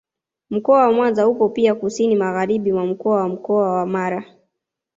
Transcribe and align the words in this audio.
Mkoa 0.49 0.81
wa 0.81 0.91
Mwanza 0.93 1.27
upo 1.27 1.49
pia 1.49 1.75
kusini 1.75 2.15
magharibi 2.15 2.71
mwa 2.71 2.85
mkoa 2.85 3.15
wa 3.21 3.29
Mkoa 3.29 3.71
wa 3.73 3.85
Mara 3.85 4.25